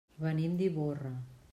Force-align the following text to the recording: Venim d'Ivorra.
Venim 0.23 0.55
d'Ivorra. 0.61 1.15